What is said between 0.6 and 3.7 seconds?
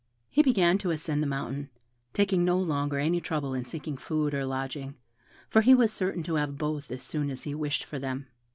to ascend the mountain, taking no longer any trouble in